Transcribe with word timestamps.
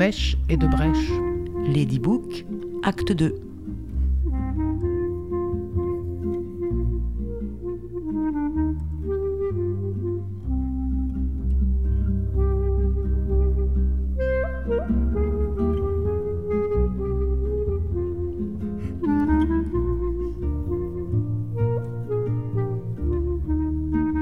de 0.00 0.04
mèche 0.06 0.38
et 0.48 0.56
de 0.56 0.66
brèche. 0.66 1.10
Lady 1.74 1.98
Book, 1.98 2.46
acte 2.82 3.12
2. 3.12 3.34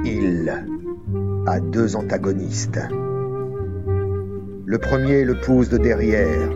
Il 0.04 0.52
a 1.46 1.60
deux 1.60 1.94
antagonistes. 1.94 2.80
Le 4.78 4.86
premier 4.86 5.24
le 5.24 5.34
pousse 5.34 5.68
de 5.70 5.76
derrière, 5.76 6.50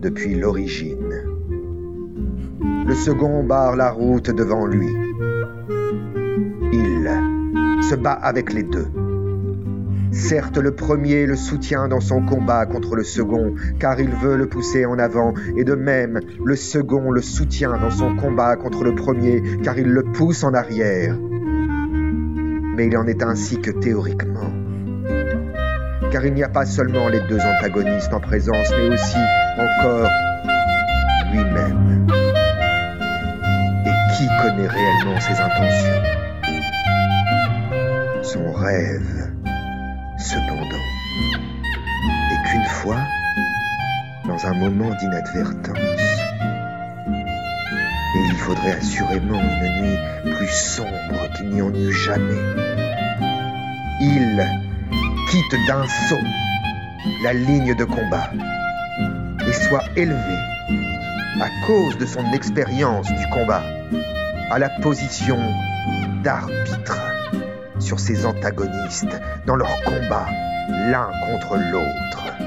depuis 0.00 0.36
l'origine. 0.36 1.24
Le 2.86 2.94
second 2.94 3.42
barre 3.42 3.74
la 3.74 3.90
route 3.90 4.30
devant 4.30 4.64
lui. 4.64 4.86
Il 6.72 7.10
se 7.82 7.96
bat 7.96 8.12
avec 8.12 8.52
les 8.52 8.62
deux. 8.62 8.86
Certes, 10.12 10.56
le 10.56 10.70
premier 10.70 11.26
le 11.26 11.34
soutient 11.34 11.88
dans 11.88 11.98
son 11.98 12.24
combat 12.24 12.64
contre 12.64 12.94
le 12.94 13.02
second, 13.02 13.56
car 13.80 13.98
il 13.98 14.10
veut 14.10 14.36
le 14.36 14.48
pousser 14.48 14.86
en 14.86 14.96
avant, 15.00 15.34
et 15.56 15.64
de 15.64 15.74
même, 15.74 16.20
le 16.44 16.54
second 16.54 17.10
le 17.10 17.22
soutient 17.22 17.76
dans 17.76 17.90
son 17.90 18.14
combat 18.14 18.54
contre 18.54 18.84
le 18.84 18.94
premier, 18.94 19.42
car 19.64 19.76
il 19.76 19.88
le 19.88 20.04
pousse 20.04 20.44
en 20.44 20.54
arrière. 20.54 21.18
Mais 22.76 22.86
il 22.86 22.96
en 22.96 23.08
est 23.08 23.24
ainsi 23.24 23.60
que 23.60 23.72
théoriquement. 23.72 24.63
Car 26.14 26.24
il 26.24 26.34
n'y 26.34 26.44
a 26.44 26.48
pas 26.48 26.64
seulement 26.64 27.08
les 27.08 27.18
deux 27.22 27.40
antagonistes 27.40 28.14
en 28.14 28.20
présence, 28.20 28.70
mais 28.70 28.86
aussi 28.86 29.18
encore 29.58 30.08
lui-même. 31.32 32.06
Et 33.84 34.16
qui 34.16 34.28
connaît 34.40 34.68
réellement 34.68 35.18
ses 35.18 35.40
intentions? 35.40 36.02
Son 38.22 38.52
rêve, 38.52 39.32
cependant, 40.16 40.84
est 42.30 42.48
qu'une 42.48 42.64
fois, 42.66 43.00
dans 44.28 44.46
un 44.46 44.54
moment 44.54 44.94
d'inadvertance, 44.94 45.76
et 48.16 48.24
il 48.30 48.36
faudrait 48.36 48.76
assurément 48.76 49.40
une 49.40 49.82
nuit 49.82 49.98
plus 50.36 50.46
sombre 50.46 51.28
qu'il 51.36 51.48
n'y 51.48 51.60
en 51.60 51.74
eut 51.74 51.92
jamais. 51.92 52.38
Il 54.00 54.63
quitte 55.34 55.66
d'un 55.66 55.84
saut 56.08 56.28
la 57.24 57.32
ligne 57.32 57.74
de 57.74 57.84
combat 57.84 58.30
et 59.44 59.52
soit 59.52 59.82
élevé, 59.96 60.36
à 61.40 61.48
cause 61.66 61.98
de 61.98 62.06
son 62.06 62.24
expérience 62.32 63.08
du 63.08 63.26
combat, 63.30 63.64
à 64.52 64.60
la 64.60 64.68
position 64.68 65.40
d'arbitre 66.22 67.00
sur 67.80 67.98
ses 67.98 68.24
antagonistes 68.26 69.20
dans 69.44 69.56
leur 69.56 69.74
combat 69.82 70.26
l'un 70.68 71.10
contre 71.26 71.56
l'autre. 71.56 72.43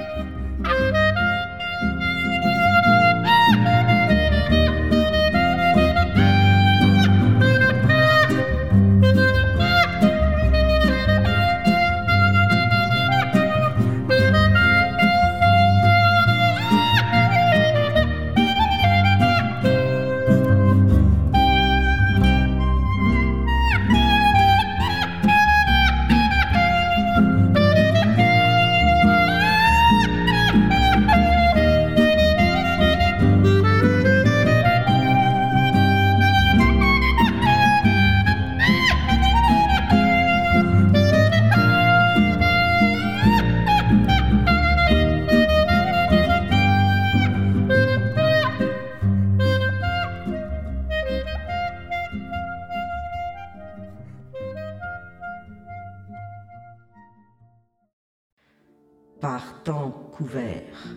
Couvert. 60.17 60.95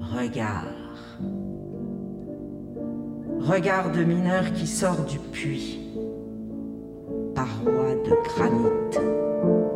Regard. 0.00 0.66
Regard 3.40 3.92
de 3.92 4.04
mineur 4.04 4.52
qui 4.52 4.66
sort 4.66 5.04
du 5.04 5.18
puits. 5.18 5.80
Paroi 7.34 7.94
de 8.04 8.14
granit. 8.28 9.71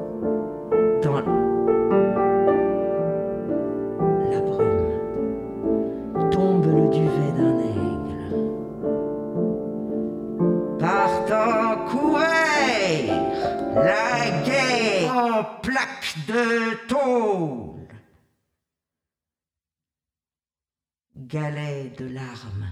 Galets 21.37 21.93
de 21.99 22.07
larmes 22.07 22.67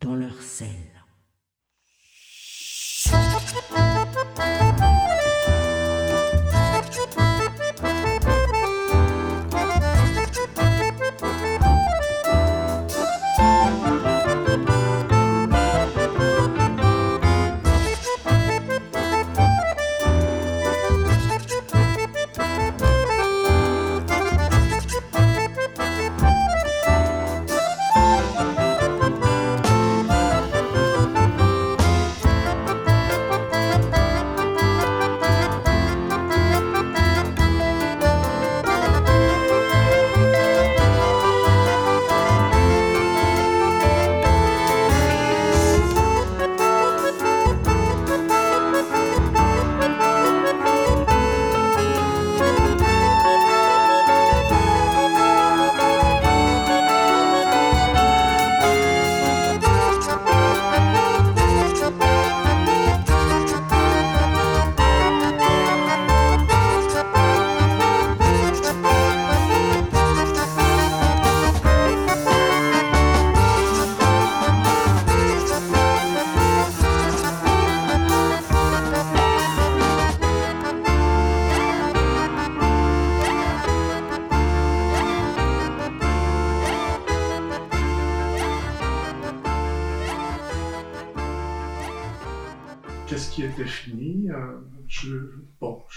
dans 0.00 0.14
leur 0.14 0.40
selle. 0.40 0.85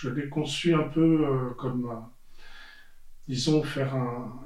Je, 0.09 0.13
l'ai 0.13 0.29
conçu 0.29 0.73
un 0.73 0.87
peu 0.87 1.25
euh, 1.25 1.53
comme 1.55 2.09
disons, 3.27 3.63
faire 3.63 3.95
un, 3.95 4.41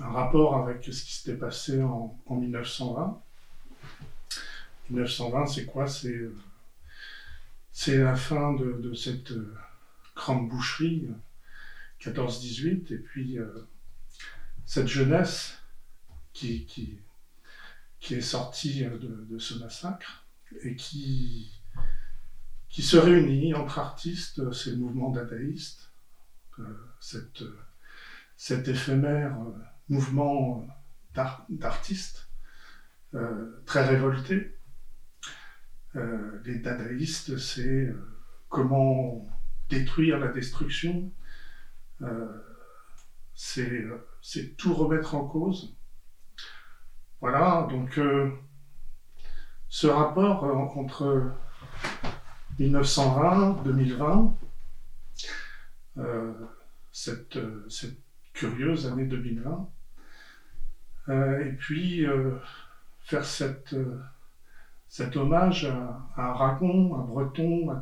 rapport 0.00 0.56
avec 0.56 0.84
ce 0.84 1.04
qui 1.04 1.14
s'était 1.14 1.36
passé 1.36 1.82
en, 1.82 2.16
1920. 2.28 3.20
1920, 4.90 5.46
c'est 5.46 5.66
quoi? 5.66 5.86
C'est 7.72 7.96
la 7.96 8.14
fin 8.14 8.52
de, 8.54 8.94
cette 8.94 9.32
grande 10.14 10.48
boucherie, 10.48 11.08
14-18, 12.00 12.92
et 12.92 12.98
puis 12.98 13.38
cette 14.66 14.88
jeunesse 14.88 15.58
qui 16.32 17.00
est 18.10 18.20
sortie 18.20 18.84
de, 18.84 19.26
de, 19.28 19.38
ce 19.38 19.54
massacre 19.54 20.26
et 20.62 20.76
qui, 20.76 21.61
qui 22.72 22.82
se 22.82 22.96
réunit 22.96 23.52
entre 23.54 23.78
artistes, 23.78 24.50
c'est 24.52 24.70
le 24.70 24.78
mouvement 24.78 25.14
euh, 26.58 27.58
cet 28.36 28.66
éphémère 28.66 29.38
euh, 29.38 29.52
mouvement 29.90 30.66
d'artistes 31.50 32.30
euh, 33.14 33.62
très 33.66 33.84
révoltés. 33.86 34.56
les 35.94 36.58
dadaïstes, 36.60 37.36
c'est 37.36 37.94
comment 38.48 39.28
détruire 39.68 40.18
la 40.18 40.28
destruction, 40.28 41.12
c'est 43.34 44.56
tout 44.56 44.72
remettre 44.72 45.14
en 45.14 45.26
cause. 45.26 45.76
Voilà, 47.20 47.68
donc 47.70 48.00
ce 49.68 49.86
rapport 49.86 50.44
entre 50.78 51.36
1920-2020, 52.58 54.34
euh, 55.98 56.32
cette, 56.92 57.38
cette, 57.68 57.98
curieuse 58.34 58.86
année 58.86 59.04
2020, 59.04 59.68
euh, 61.10 61.44
et 61.44 61.52
puis 61.52 62.06
euh, 62.06 62.38
faire 63.00 63.26
cet 63.26 63.74
hommage 65.16 65.66
à, 65.66 66.08
Aragon, 66.16 66.98
à 66.98 67.02
Breton, 67.02 67.68
à 67.68 67.76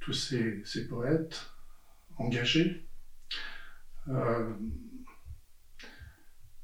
tous 0.00 0.12
ces 0.12 0.88
poètes 0.88 1.50
engagés. 2.18 2.86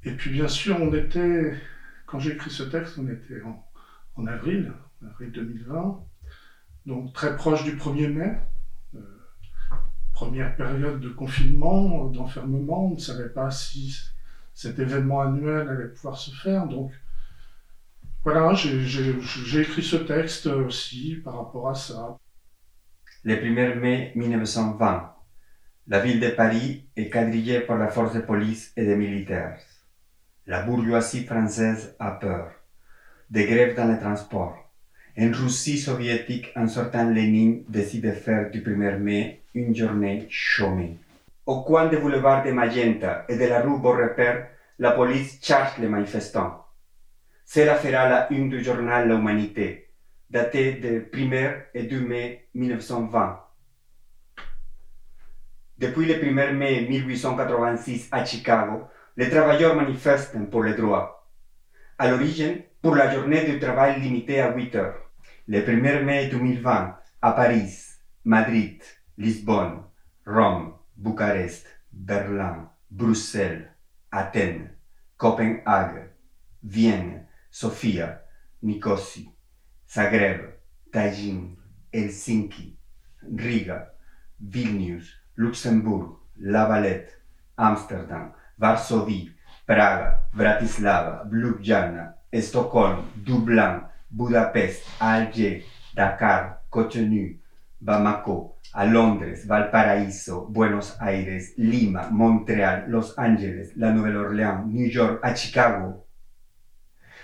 et 0.02 0.12
puis 0.16 0.30
bien 0.30 0.48
sûr, 0.48 0.78
on 0.82 0.92
était, 0.92 1.58
quand 2.04 2.18
j'ai 2.18 2.32
écrit 2.32 2.50
ce 2.50 2.64
texte, 2.64 2.98
on 2.98 3.08
était 3.08 3.40
en, 3.40 3.66
en 4.16 4.26
avril, 4.26 4.74
avril 5.02 5.32
2020 5.32 6.04
donc 6.86 7.12
très 7.12 7.36
proche 7.36 7.64
du 7.64 7.76
1er 7.76 8.08
mai. 8.08 8.38
Euh, 8.94 9.00
première 10.12 10.54
période 10.56 11.00
de 11.00 11.08
confinement, 11.08 12.06
d'enfermement, 12.06 12.86
on 12.86 12.94
ne 12.94 13.00
savait 13.00 13.28
pas 13.28 13.50
si 13.50 13.96
cet 14.52 14.78
événement 14.78 15.22
annuel 15.22 15.68
allait 15.68 15.88
pouvoir 15.88 16.16
se 16.16 16.30
faire. 16.34 16.66
Donc 16.66 16.92
voilà, 18.22 18.54
j'ai 18.54 19.60
écrit 19.60 19.82
ce 19.82 19.96
texte 19.96 20.46
aussi 20.46 21.16
par 21.24 21.36
rapport 21.36 21.68
à 21.68 21.74
ça. 21.74 22.18
Le 23.22 23.36
1er 23.36 23.74
mai 23.78 24.12
1920, 24.16 25.14
la 25.88 26.00
ville 26.00 26.20
de 26.20 26.28
Paris 26.28 26.86
est 26.96 27.08
quadrillée 27.08 27.60
par 27.60 27.78
la 27.78 27.88
force 27.88 28.14
de 28.14 28.20
police 28.20 28.72
et 28.76 28.84
des 28.84 28.96
militaires. 28.96 29.58
La 30.46 30.62
bourgeoisie 30.62 31.24
française 31.24 31.96
a 31.98 32.12
peur. 32.12 32.50
Des 33.30 33.46
grèves 33.46 33.74
dans 33.74 33.90
les 33.90 33.98
transports 33.98 34.63
en 35.16 35.32
Russie 35.32 35.78
soviétique, 35.78 36.50
un 36.56 36.66
certain 36.66 37.10
Lénine 37.10 37.62
décide 37.68 38.06
de 38.06 38.12
faire 38.12 38.50
du 38.50 38.62
1er 38.62 38.98
mai 38.98 39.42
une 39.54 39.74
journée 39.74 40.26
chômée. 40.28 40.98
Au 41.46 41.62
coin 41.62 41.86
du 41.86 41.98
boulevard 41.98 42.44
de 42.44 42.50
Magenta 42.50 43.24
et 43.28 43.36
de 43.36 43.44
la 43.44 43.60
rue 43.60 43.78
Beaurepaire, 43.78 44.48
la 44.80 44.90
police 44.90 45.38
charge 45.40 45.78
les 45.78 45.86
manifestants. 45.86 46.64
Cela 47.44 47.76
fera 47.76 48.08
la 48.08 48.32
une 48.32 48.48
du 48.48 48.64
journal 48.64 49.06
La 49.06 49.14
Humanité, 49.14 49.88
daté 50.30 50.72
de 50.72 51.06
1er 51.12 51.66
et 51.74 51.84
2 51.84 52.00
mai 52.00 52.48
1920. 52.54 53.40
Depuis 55.78 56.06
le 56.06 56.14
1er 56.14 56.52
mai 56.54 56.86
1886 56.88 58.08
à 58.10 58.24
Chicago, 58.24 58.82
les 59.16 59.30
travailleurs 59.30 59.76
manifestent 59.76 60.36
pour 60.50 60.64
les 60.64 60.74
droits. 60.74 61.28
À 61.98 62.10
l'origine, 62.10 62.62
pour 62.82 62.96
la 62.96 63.14
journée 63.14 63.44
du 63.44 63.60
travail 63.60 64.00
limitée 64.00 64.40
à 64.40 64.52
8 64.52 64.74
heures 64.74 65.03
le 65.46 65.60
1er 65.60 66.04
mai 66.04 66.28
2020 66.28 66.96
a 67.20 67.32
París, 67.32 68.00
Madrid, 68.24 68.80
Lisbonne, 69.16 69.84
Rome, 70.24 70.72
Bucarest, 70.94 71.66
Berlín, 71.90 72.68
Bruselas, 72.88 73.68
Atenas, 74.10 74.70
Copenhague, 75.16 76.12
Viena, 76.62 77.26
Sofía, 77.50 78.22
Nicosia, 78.62 79.30
Zagreb, 79.86 80.60
Tallinn, 80.90 81.56
Helsinki, 81.92 82.78
Riga, 83.36 83.92
Vilnius, 84.38 85.12
Luxemburgo, 85.36 86.26
La 86.36 86.66
Valette, 86.66 87.12
Ámsterdam, 87.56 88.32
Varsovia, 88.58 89.30
Praga, 89.66 90.28
Bratislava, 90.32 91.28
Ljubljana, 91.30 92.14
Estocolmo, 92.32 93.04
Dublín, 93.14 93.82
Budapest, 94.14 94.86
Alger, 95.00 95.64
Dakar, 95.94 96.60
Cotonou, 96.70 97.36
Bamako, 97.80 98.56
à 98.72 98.86
Londres, 98.86 99.44
Valparaíso, 99.46 100.46
Buenos 100.50 100.96
Aires, 101.00 101.52
Lima, 101.58 102.08
Montréal, 102.10 102.84
Los 102.88 103.14
Angeles, 103.18 103.72
la 103.76 103.90
Nouvelle-Orléans, 103.90 104.66
New 104.66 104.86
York, 104.86 105.18
à 105.22 105.34
Chicago. 105.34 106.06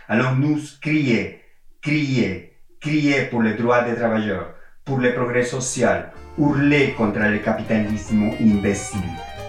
Allons-nous 0.08 0.58
crier, 0.80 1.40
crier, 1.80 2.56
crier 2.80 3.26
pour 3.30 3.42
les 3.42 3.54
droits 3.54 3.84
des 3.84 3.94
travailleurs, 3.94 4.54
pour 4.84 4.98
le 4.98 5.14
progrès 5.14 5.44
social, 5.44 6.10
hurler 6.38 6.94
contre 6.94 7.20
le 7.20 7.38
capitalisme 7.38 8.30
imbécile 8.40 9.00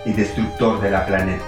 et 0.05 0.13
destructeur 0.13 0.79
de 0.79 0.87
la 0.87 1.01
planète. 1.01 1.41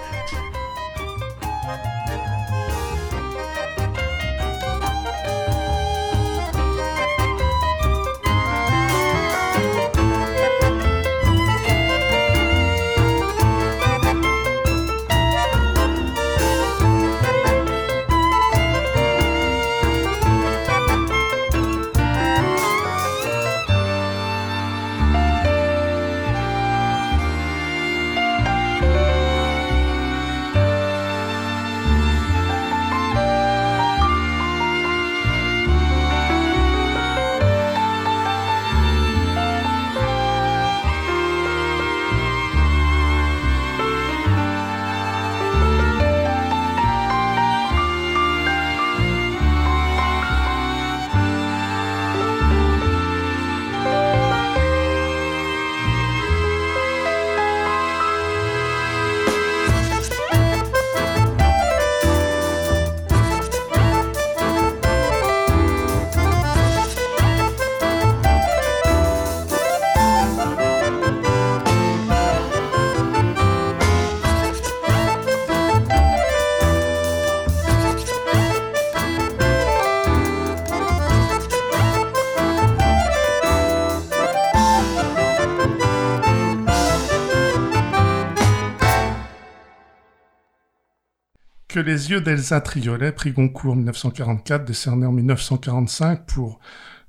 Que 91.73 91.79
les 91.79 92.11
yeux 92.11 92.21
d'Elsa 92.21 92.61
Triolet, 92.61 93.11
prix 93.11 93.31
Goncourt 93.31 93.75
1944, 93.75 94.63
décerné 94.63 95.07
en 95.07 95.11
1945 95.11 96.27
pour 96.27 96.59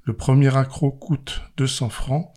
le 0.05 0.15
premier 0.15 0.57
accro 0.57 0.91
coûte 0.91 1.43
200 1.59 1.91
francs, 1.91 2.33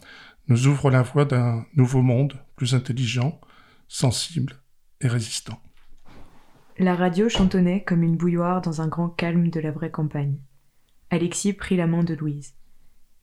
nous 0.50 0.68
ouvre 0.68 0.92
la 0.92 1.04
voie 1.04 1.24
d'un 1.24 1.66
nouveau 1.78 2.02
monde, 2.02 2.34
plus 2.58 2.76
intelligent, 2.76 3.40
sensible 3.88 4.58
et 5.00 5.08
résistant. 5.08 5.62
La 6.78 6.96
radio 6.96 7.30
chantonnait 7.30 7.86
comme 7.86 8.04
une 8.04 8.18
bouilloire 8.18 8.62
dans 8.62 8.82
un 8.82 8.90
grand 8.90 9.08
calme 9.08 9.50
de 9.50 9.62
la 9.62 9.72
vraie 9.72 9.92
campagne. 9.92 10.38
Alexis 11.10 11.54
prit 11.54 11.78
la 11.78 11.88
main 11.88 12.04
de 12.04 12.14
Louise. 12.14 12.56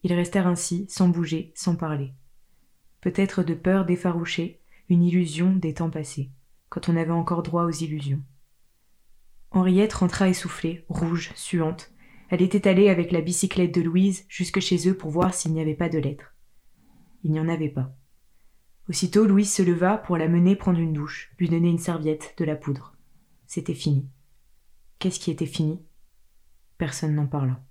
Ils 0.02 0.14
restèrent 0.14 0.46
ainsi, 0.46 0.86
sans 0.88 1.08
bouger, 1.08 1.52
sans 1.54 1.76
parler. 1.76 2.14
Peut-être 3.02 3.42
de 3.42 3.52
peur 3.52 3.84
d'effaroucher, 3.84 4.62
une 4.88 5.02
illusion 5.02 5.54
des 5.54 5.74
temps 5.74 5.90
passés, 5.90 6.30
quand 6.70 6.88
on 6.88 6.96
avait 6.96 7.10
encore 7.10 7.42
droit 7.42 7.64
aux 7.64 7.70
illusions. 7.70 8.22
Henriette 9.54 9.92
rentra 9.92 10.28
essoufflée, 10.28 10.84
rouge, 10.88 11.30
suante. 11.36 11.92
Elle 12.28 12.42
était 12.42 12.66
allée 12.66 12.88
avec 12.88 13.12
la 13.12 13.20
bicyclette 13.20 13.72
de 13.72 13.82
Louise 13.82 14.24
jusque 14.28 14.58
chez 14.58 14.88
eux 14.88 14.96
pour 14.96 15.10
voir 15.10 15.32
s'il 15.32 15.52
n'y 15.52 15.60
avait 15.60 15.76
pas 15.76 15.88
de 15.88 15.98
lettres. 15.98 16.34
Il 17.22 17.30
n'y 17.30 17.38
en 17.38 17.48
avait 17.48 17.68
pas. 17.68 17.96
Aussitôt, 18.88 19.26
Louise 19.26 19.52
se 19.52 19.62
leva 19.62 19.96
pour 19.96 20.16
la 20.16 20.26
mener 20.26 20.56
prendre 20.56 20.80
une 20.80 20.92
douche, 20.92 21.32
lui 21.38 21.48
donner 21.48 21.68
une 21.68 21.78
serviette, 21.78 22.34
de 22.36 22.44
la 22.44 22.56
poudre. 22.56 22.96
C'était 23.46 23.74
fini. 23.74 24.08
Qu'est-ce 24.98 25.20
qui 25.20 25.30
était 25.30 25.46
fini? 25.46 25.86
Personne 26.76 27.14
n'en 27.14 27.26
parla. 27.28 27.62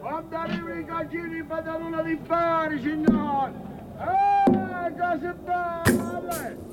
Quando 0.00 0.36
arrivi 0.36 0.80
i 0.80 0.84
calcini 0.84 1.42
patatona 1.44 2.02
di 2.02 2.16
pari, 2.16 2.80
signore! 2.80 3.52
Eh, 3.98 4.94
cose 4.96 5.34
belle! 5.44 6.64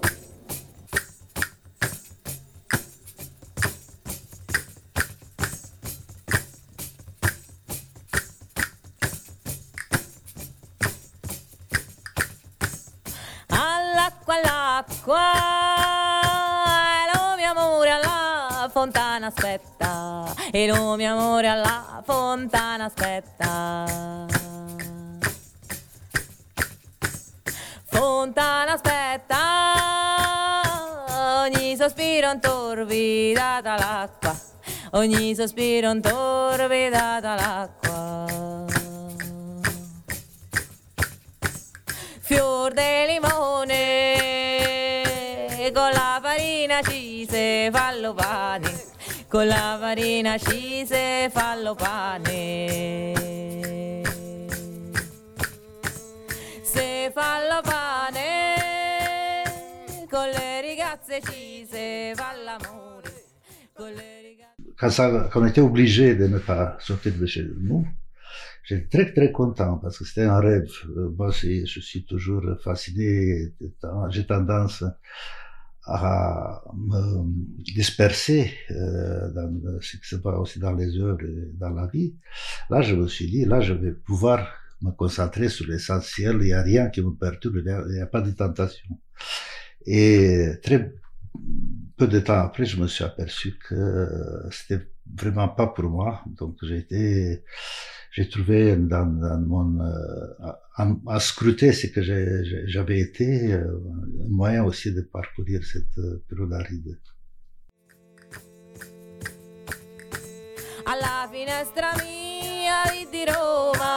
All'acqua, 13.47 14.35
all'acqua, 14.35 15.31
e 17.03 17.11
lo 17.13 17.35
mio 17.35 17.49
amore 17.51 17.89
alla 17.91 18.69
fontana 18.69 19.27
aspetta, 19.27 20.33
e 20.51 20.67
lo 20.67 20.95
mio 20.95 21.11
amore 21.13 21.47
alla 21.47 21.92
fontana 22.03 22.85
aspetta. 22.85 23.85
Fontana 27.85 28.73
aspetta, 28.73 29.37
ogni 31.43 31.75
sospiro 31.75 32.31
un 32.31 32.39
torbidata 32.39 33.75
l'acqua, 33.77 34.35
ogni 34.91 35.35
sospiro 35.35 35.91
un 35.91 36.01
torbidata 36.01 37.35
l'acqua. 37.35 38.25
Fior 42.21 42.73
de 42.73 43.05
limone, 43.07 43.71
con 45.73 45.91
la 45.91 46.19
farina 46.21 46.81
ci 46.81 47.27
se 47.29 47.69
fa 47.71 47.93
lo 47.93 48.13
pane, 48.13 48.72
con 49.33 49.47
la 49.47 49.77
farina 49.81 50.37
ci 50.37 50.85
fa. 50.85 51.01
Se 56.63 57.11
fa 57.11 57.39
lo 57.49 57.61
con 60.07 60.27
le 60.29 60.61
ragazze 60.61 61.19
ci 61.21 61.65
fa. 61.65 61.81
Quand, 64.77 65.39
on 65.41 65.45
était 65.47 65.61
obligé 65.61 66.15
de 66.15 66.27
ne 66.27 66.37
pas 66.37 66.77
sortir 66.79 67.13
de 67.13 67.25
chez 67.25 67.43
nous, 67.59 67.87
j'étais 68.63 68.87
très 68.87 69.13
très 69.13 69.31
content 69.31 69.79
parce 69.79 69.97
que 69.97 70.05
c'était 70.05 70.25
un 70.25 70.39
rêve. 70.39 70.69
Euh, 70.95 71.09
Moi, 71.17 71.31
je 71.31 71.79
suis 71.79 72.05
toujours 72.05 72.43
fasciné, 72.63 73.51
j'ai 74.11 74.27
tendance 74.27 74.83
à 75.85 76.63
me 76.75 77.23
disperser 77.63 78.53
euh, 78.71 79.29
dans 79.31 79.81
ce 79.81 79.97
qui 79.97 80.07
se 80.07 80.15
passe 80.15 80.35
aussi 80.37 80.59
dans 80.59 80.71
les 80.73 80.97
œuvres 80.97 81.23
et 81.23 81.51
dans 81.55 81.71
la 81.71 81.87
vie. 81.87 82.15
Là, 82.69 82.81
je 82.81 82.95
me 82.95 83.07
suis 83.07 83.29
dit, 83.29 83.45
là, 83.45 83.59
je 83.59 83.73
vais 83.73 83.91
pouvoir 83.91 84.47
me 84.81 84.91
concentrer 84.91 85.49
sur 85.49 85.67
l'essentiel, 85.67 86.37
il 86.41 86.45
n'y 86.45 86.53
a 86.53 86.61
rien 86.61 86.89
qui 86.89 87.01
me 87.01 87.11
perturbe, 87.11 87.57
il 87.57 87.93
n'y 87.93 87.99
a, 87.99 88.05
pas 88.05 88.21
de 88.21 88.31
tentation. 88.31 88.97
Et 89.85 90.51
très 90.61 90.93
peu 91.97 92.07
de 92.07 92.19
temps 92.19 92.39
après, 92.39 92.65
je 92.65 92.79
me 92.79 92.87
suis 92.87 93.03
aperçu 93.03 93.57
que 93.67 94.07
c'était 94.51 94.87
vraiment 95.15 95.49
pas 95.49 95.67
pour 95.67 95.85
moi. 95.85 96.23
Donc 96.27 96.57
j'ai 96.63 96.77
été, 96.77 97.43
j'ai 98.13 98.29
trouvé 98.29 98.75
dans, 98.75 99.07
dans 99.07 99.39
mon, 99.39 99.83
euh, 99.83 100.51
à, 100.77 100.87
à 101.07 101.19
scruter 101.19 101.73
ce 101.73 101.87
que 101.87 102.01
j'avais 102.03 102.99
été, 102.99 103.53
euh, 103.53 103.65
un 104.25 104.29
moyen 104.29 104.63
aussi 104.63 104.93
de 104.93 105.01
parcourir 105.01 105.61
cette 105.63 105.97
euh, 105.97 106.23
période 106.29 106.53
aride. 106.53 106.99
alla 110.85 111.27
finestra 111.31 111.91
mia 112.01 112.83
di 113.09 113.23
Roma. 113.25 113.95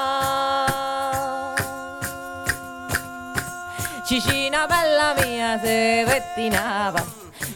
Cicina 4.06 4.66
bella 4.66 5.14
mia 5.18 5.58
se 5.58 6.04
pettinava, 6.06 7.04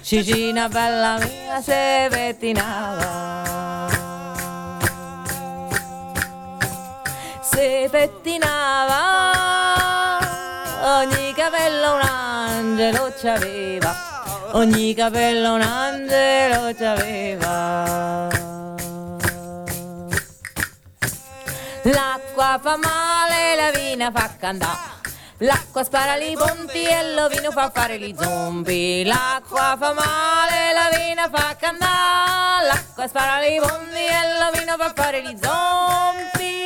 Cicina 0.03 0.69
bella 0.69 1.19
mia 1.19 1.63
se 1.63 2.09
pettinava. 2.11 3.70
Se 7.61 7.89
pettinava, 7.91 8.97
ogni 10.83 11.35
capello 11.35 11.93
un 11.97 12.01
angelo 12.01 13.13
c'aveva, 13.21 13.95
ogni 14.53 14.95
capello 14.95 15.57
un 15.57 15.61
angelo 15.61 16.73
c'aveva. 16.75 18.29
L'acqua 21.83 22.59
fa 22.63 22.79
male, 22.79 23.55
la 23.57 23.71
vina 23.79 24.11
fa 24.11 24.31
cantare. 24.39 24.79
L'acqua 25.41 25.85
spara 25.85 26.17
li 26.17 26.35
ponti 26.35 26.83
e 26.83 27.13
lo 27.13 27.29
vino 27.29 27.51
fa 27.51 27.71
fare 27.71 27.99
gli 27.99 28.15
zombie. 28.19 29.05
L'acqua 29.05 29.77
fa 29.79 29.93
male, 29.93 30.73
la 30.73 30.89
vina 30.97 31.29
fa 31.29 31.55
cantare. 31.59 32.69
L'acqua 32.69 33.07
spara 33.07 33.39
li 33.41 33.61
ponti 33.61 33.99
e 33.99 34.39
lo 34.39 34.51
vino 34.59 34.77
fa 34.79 34.93
fare 34.97 35.21
gli 35.21 35.37
zombie. 35.39 36.60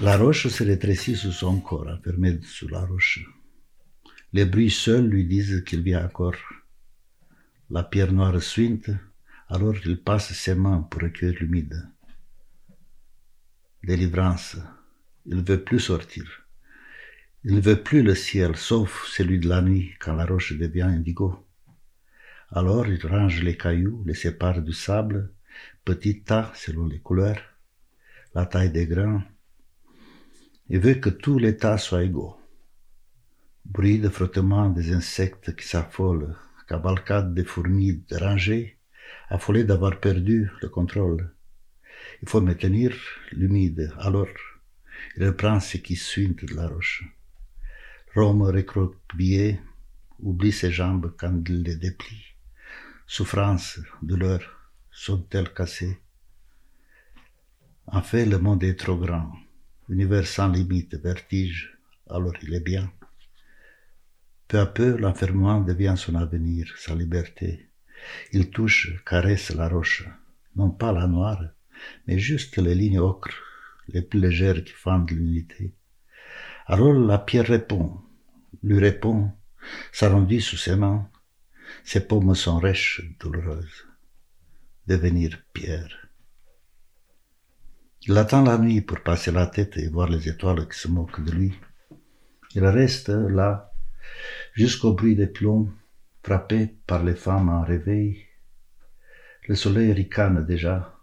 La 0.00 0.16
roche 0.16 0.48
se 0.48 0.64
rétrécit 0.64 1.14
sous 1.14 1.30
son 1.30 1.60
corps, 1.60 1.86
enfermé 1.86 2.40
sous 2.42 2.66
la 2.66 2.84
roche. 2.84 3.24
Les 4.32 4.44
bruits 4.44 4.70
seuls 4.70 5.06
lui 5.06 5.24
disent 5.24 5.62
qu'il 5.64 5.82
vient 5.82 6.04
encore. 6.04 6.34
La 7.70 7.84
pierre 7.84 8.12
noire 8.12 8.42
suinte, 8.42 8.90
alors 9.48 9.76
il 9.86 10.02
passe 10.02 10.32
ses 10.32 10.56
mains 10.56 10.80
pour 10.80 11.00
recueillir 11.00 11.36
l'humide. 11.38 11.88
Délivrance, 13.84 14.56
il 15.26 15.36
ne 15.36 15.42
veut 15.42 15.62
plus 15.62 15.78
sortir. 15.78 16.24
Il 17.44 17.54
ne 17.54 17.60
veut 17.60 17.80
plus 17.80 18.02
le 18.02 18.16
ciel, 18.16 18.56
sauf 18.56 19.06
celui 19.06 19.38
de 19.38 19.48
la 19.48 19.62
nuit, 19.62 19.94
quand 20.00 20.16
la 20.16 20.26
roche 20.26 20.54
devient 20.54 20.82
indigo. 20.82 21.46
Alors 22.50 22.88
il 22.88 23.06
range 23.06 23.42
les 23.42 23.56
cailloux, 23.56 24.02
les 24.04 24.14
sépare 24.14 24.60
du 24.60 24.72
sable, 24.72 25.32
petits 25.84 26.22
tas 26.22 26.50
selon 26.56 26.86
les 26.86 26.98
couleurs, 26.98 27.42
la 28.34 28.46
taille 28.46 28.72
des 28.72 28.86
grains, 28.86 29.22
il 30.68 30.80
veut 30.80 30.94
que 30.94 31.10
tous 31.10 31.38
les 31.38 31.56
tas 31.56 31.78
soient 31.78 32.04
égaux. 32.04 32.36
Bruit 33.64 33.98
de 33.98 34.08
frottement 34.08 34.70
des 34.70 34.92
insectes 34.92 35.54
qui 35.56 35.66
s'affolent, 35.66 36.36
cavalcade 36.66 37.34
des 37.34 37.44
fourmis 37.44 38.02
dérangées, 38.08 38.78
affolées 39.28 39.64
d'avoir 39.64 40.00
perdu 40.00 40.50
le 40.62 40.68
contrôle. 40.68 41.34
Il 42.22 42.28
faut 42.28 42.40
maintenir 42.40 42.94
l'humide, 43.32 43.92
alors 43.98 44.28
il 45.16 45.24
reprend 45.24 45.60
ce 45.60 45.76
qui 45.76 45.96
suinte 45.96 46.44
de 46.44 46.54
la 46.54 46.68
roche. 46.68 47.04
Rome 48.14 48.42
recroquevillé 48.42 49.60
oublie 50.20 50.52
ses 50.52 50.70
jambes 50.70 51.14
quand 51.18 51.42
il 51.48 51.62
les 51.62 51.76
déplie. 51.76 52.24
Souffrance, 53.06 53.80
douleur, 54.02 54.40
sont-elles 54.90 55.52
cassées? 55.52 55.98
En 57.86 58.00
fait, 58.00 58.24
le 58.24 58.38
monde 58.38 58.64
est 58.64 58.78
trop 58.78 58.96
grand. 58.96 59.30
Univers 59.88 60.26
sans 60.26 60.48
limite, 60.48 60.94
vertige, 60.94 61.76
alors 62.08 62.34
il 62.42 62.54
est 62.54 62.60
bien. 62.60 62.90
Peu 64.48 64.58
à 64.58 64.66
peu, 64.66 64.96
l'enfermement 64.96 65.60
devient 65.60 65.94
son 65.96 66.14
avenir, 66.14 66.72
sa 66.78 66.94
liberté. 66.94 67.68
Il 68.32 68.50
touche, 68.50 69.02
caresse 69.04 69.50
la 69.50 69.68
roche, 69.68 70.08
non 70.56 70.70
pas 70.70 70.92
la 70.92 71.06
noire, 71.06 71.42
mais 72.06 72.18
juste 72.18 72.56
les 72.56 72.74
lignes 72.74 72.98
ocre, 72.98 73.34
les 73.88 74.02
plus 74.02 74.20
légères 74.20 74.64
qui 74.64 74.72
fendent 74.72 75.10
l'unité. 75.10 75.74
Alors 76.66 76.94
la 76.94 77.18
pierre 77.18 77.46
répond, 77.46 78.00
lui 78.62 78.78
répond, 78.78 79.32
s'arrondit 79.92 80.40
sous 80.40 80.56
ses 80.56 80.76
mains. 80.76 81.10
Ses 81.84 82.06
paumes 82.06 82.34
sont 82.34 82.58
rêches, 82.58 83.02
douloureuses. 83.20 83.86
devenir 84.86 85.42
pierre. 85.52 86.03
Il 88.06 88.18
attend 88.18 88.42
la 88.42 88.58
nuit 88.58 88.82
pour 88.82 89.00
passer 89.00 89.32
la 89.32 89.46
tête 89.46 89.78
et 89.78 89.88
voir 89.88 90.10
les 90.10 90.28
étoiles 90.28 90.68
qui 90.68 90.78
se 90.78 90.88
moquent 90.88 91.24
de 91.24 91.32
lui. 91.32 91.54
Il 92.54 92.62
reste 92.66 93.08
là 93.08 93.72
jusqu'au 94.52 94.92
bruit 94.92 95.16
des 95.16 95.26
plombs, 95.26 95.72
frappé 96.22 96.74
par 96.86 97.02
les 97.02 97.14
femmes 97.14 97.48
en 97.48 97.62
réveil. 97.62 98.26
Le 99.48 99.54
soleil 99.54 99.90
ricane 99.94 100.44
déjà. 100.44 100.98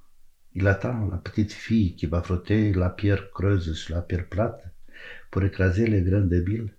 Il 0.54 0.68
attend 0.68 1.08
la 1.08 1.18
petite 1.18 1.54
fille 1.54 1.96
qui 1.96 2.06
va 2.06 2.22
frotter 2.22 2.72
la 2.72 2.92
pierre 2.92 3.32
creuse 3.32 3.74
sur 3.74 3.96
la 3.96 4.04
pierre 4.04 4.28
plate 4.28 4.64
pour 5.32 5.44
écraser 5.44 5.88
les 5.88 6.04
grains 6.04 6.22
débiles. 6.22 6.72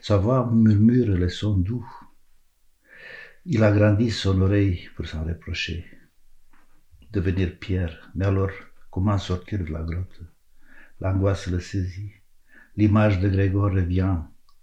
Sa 0.00 0.16
voix 0.16 0.50
murmure 0.50 1.18
les 1.18 1.28
sons 1.28 1.58
doux. 1.58 1.86
Il 3.44 3.62
agrandit 3.62 4.10
son 4.10 4.40
oreille 4.40 4.88
pour 4.96 5.06
s'en 5.06 5.22
reprocher. 5.22 5.84
Devenir 7.12 7.58
pierre, 7.58 8.10
mais 8.14 8.24
alors 8.24 8.52
comment 8.90 9.18
sortir 9.18 9.60
de 9.60 9.72
la 9.72 9.82
grotte? 9.82 10.20
L'angoisse 11.00 11.46
le 11.46 11.60
saisit. 11.60 12.12
L'image 12.76 13.20
de 13.20 13.28
Grégor 13.28 13.72
revient, 13.72 14.16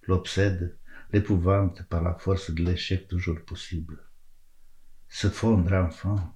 l'obsède, 0.07 0.75
l'épouvante 1.13 1.83
par 1.83 2.03
la 2.03 2.13
force 2.13 2.51
de 2.51 2.63
l'échec 2.63 3.07
toujours 3.07 3.41
possible. 3.41 3.97
Se 5.07 5.29
fondre 5.29 5.73
enfin, 5.73 6.33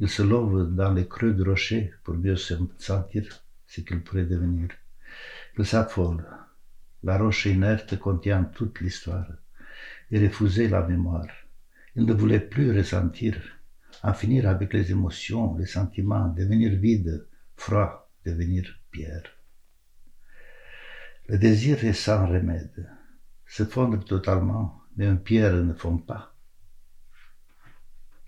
il 0.00 0.08
se 0.08 0.22
love 0.22 0.74
dans 0.74 0.92
les 0.92 1.06
creux 1.06 1.32
du 1.32 1.42
rocher 1.42 1.92
pour 2.04 2.14
mieux 2.14 2.36
sentir 2.36 3.44
ce 3.66 3.80
qu'il 3.80 4.02
pourrait 4.02 4.24
devenir. 4.24 4.68
Il 5.56 5.64
s'affole. 5.66 6.24
La 7.04 7.18
roche 7.18 7.46
inerte 7.46 7.98
contient 7.98 8.44
toute 8.44 8.80
l'histoire 8.80 9.28
et 10.10 10.18
refusait 10.26 10.68
la 10.68 10.86
mémoire. 10.86 11.28
Il 11.94 12.04
ne 12.04 12.12
voulait 12.12 12.40
plus 12.40 12.76
ressentir, 12.76 13.36
en 14.02 14.12
finir 14.12 14.48
avec 14.48 14.72
les 14.72 14.90
émotions, 14.90 15.56
les 15.56 15.66
sentiments, 15.66 16.28
devenir 16.28 16.76
vide, 16.76 17.26
froid, 17.58 18.10
devenir 18.24 18.64
pierre. 18.90 19.24
Le 21.28 21.36
désir 21.36 21.84
est 21.84 21.92
sans 21.92 22.26
remède, 22.26 22.88
se 23.46 23.64
fondre 23.64 24.02
totalement, 24.02 24.80
mais 24.96 25.06
une 25.06 25.20
pierre 25.20 25.52
ne 25.52 25.74
fond 25.74 25.98
pas. 25.98 26.34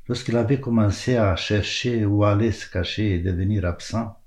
Lorsqu'il 0.08 0.36
avait 0.36 0.60
commencé 0.60 1.16
à 1.16 1.36
chercher 1.36 2.04
où 2.04 2.24
aller 2.24 2.52
se 2.52 2.68
cacher 2.68 3.14
et 3.14 3.20
devenir 3.20 3.64
absent, 3.64 4.20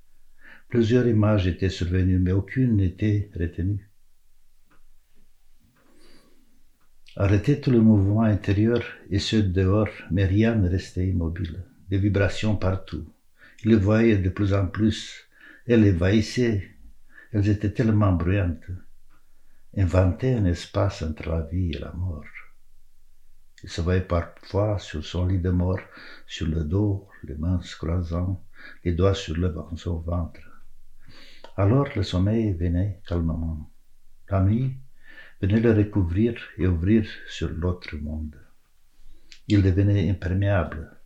plusieurs 0.69 1.05
images 1.05 1.45
étaient 1.45 1.69
survenues, 1.69 2.19
mais 2.19 2.31
aucune 2.31 2.77
n'était 2.77 3.29
retenue. 3.37 3.89
Arrêtait 7.15 7.59
tout 7.59 7.69
le 7.69 7.81
mouvement 7.81 8.23
intérieur 8.23 8.81
et 9.11 9.19
ceux 9.19 9.43
dehors, 9.43 9.93
mais 10.09 10.25
rien 10.25 10.55
ne 10.55 10.67
restait 10.67 11.07
immobile. 11.07 11.63
Des 11.89 11.99
vibrations 11.99 12.55
partout. 12.55 13.05
Les 13.65 13.75
voyait 13.75 14.17
de 14.17 14.29
plus 14.29 14.53
en 14.53 14.67
plus. 14.67 15.25
Elles 15.65 15.83
l'évahissaient. 15.83 16.69
Elles 17.31 17.47
étaient 17.47 17.71
tellement 17.71 18.11
bruyantes. 18.11 18.71
Inventer 19.77 20.33
un 20.35 20.45
espace 20.45 21.01
entre 21.01 21.29
la 21.29 21.41
vie 21.43 21.71
et 21.71 21.79
la 21.79 21.93
mort. 21.93 22.25
Il 23.63 23.69
se 23.69 23.79
voyait 23.79 24.01
parfois 24.01 24.77
sur 24.79 25.05
son 25.05 25.27
lit 25.27 25.39
de 25.39 25.49
mort, 25.49 25.79
sur 26.27 26.47
le 26.47 26.65
dos, 26.65 27.07
les 27.23 27.35
mains 27.35 27.61
se 27.61 27.77
croisant, 27.77 28.43
les 28.83 28.91
doigts 28.91 29.15
sur 29.15 29.37
le, 29.37 29.47
ventre. 29.47 30.41
Alors 31.55 31.87
le 31.95 32.03
sommeil 32.03 32.51
venait 32.51 32.99
calmement. 33.07 33.71
La 34.29 34.41
nuit, 34.41 34.75
venait 35.41 35.61
le 35.61 35.71
recouvrir 35.71 36.35
et 36.57 36.67
ouvrir 36.67 37.07
sur 37.29 37.49
l'autre 37.49 37.95
monde. 37.95 38.35
Il 39.47 39.61
devenait 39.61 40.09
imperméable, 40.09 40.99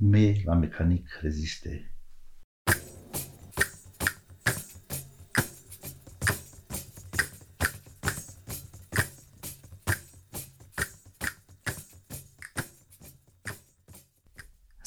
mais 0.00 0.42
la 0.46 0.54
mécanique 0.54 1.10
résistait. 1.20 1.89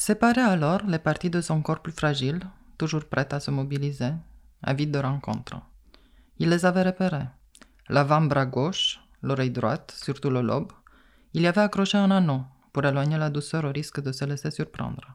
Séparait 0.05 0.41
alors 0.41 0.81
les 0.85 0.99
parties 0.99 1.29
de 1.29 1.39
son 1.39 1.61
corps 1.61 1.81
plus 1.81 1.93
fragiles, 1.93 2.41
toujours 2.77 3.05
prêtes 3.05 3.31
à 3.31 3.39
se 3.39 3.51
mobiliser, 3.51 4.11
avides 4.61 4.91
de 4.91 4.99
rencontres. 4.99 5.61
Il 6.39 6.49
les 6.49 6.65
avait 6.65 6.83
repérées. 6.83 7.29
L'avant-bras 7.87 8.45
gauche, 8.45 8.99
l'oreille 9.21 9.49
droite, 9.49 9.93
surtout 9.95 10.29
le 10.29 10.41
lobe, 10.41 10.73
il 11.31 11.43
y 11.43 11.47
avait 11.47 11.61
accroché 11.61 11.97
un 11.97 12.11
anneau 12.11 12.43
pour 12.73 12.83
éloigner 12.83 13.17
la 13.17 13.29
douceur 13.29 13.63
au 13.63 13.71
risque 13.71 14.01
de 14.01 14.11
se 14.11 14.25
laisser 14.25 14.51
surprendre. 14.51 15.07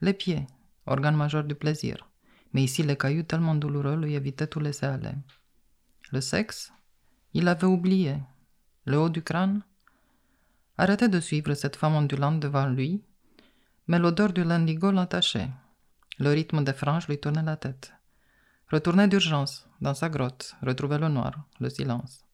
Les 0.00 0.12
pieds, 0.12 0.44
organe 0.86 1.14
majeur 1.14 1.44
du 1.44 1.54
plaisir, 1.54 2.10
mais 2.52 2.64
ici 2.64 2.82
les 2.82 2.96
cailloux 2.96 3.22
tellement 3.22 3.54
douloureux 3.54 3.94
lui 3.94 4.14
évitaient 4.14 4.48
tout 4.48 4.58
laisser 4.58 4.86
aller. 4.86 5.14
Le 6.10 6.20
sexe, 6.20 6.72
il 7.32 7.46
avait 7.46 7.68
oublié. 7.68 8.16
Le 8.86 8.98
haut 8.98 9.08
du 9.08 9.22
crâne, 9.22 9.62
arrêtait 10.78 11.08
de 11.08 11.20
suivre 11.20 11.54
cette 11.54 11.76
femme 11.76 11.94
ondulante 11.94 12.40
devant 12.40 12.66
lui, 12.66 13.04
mais 13.86 13.98
l'odeur 13.98 14.32
du 14.32 14.44
l'indigo 14.44 14.90
l'attachait. 14.90 15.50
Le 16.18 16.30
rythme 16.30 16.64
des 16.64 16.72
franges 16.72 17.08
lui 17.08 17.18
tournait 17.18 17.42
la 17.42 17.56
tête. 17.56 17.92
Retourner 18.70 19.08
d'urgence 19.08 19.66
dans 19.80 19.94
sa 19.94 20.08
grotte, 20.08 20.56
retrouver 20.62 20.98
le 20.98 21.08
noir, 21.08 21.32
le 21.60 21.68
silence. 21.68 22.24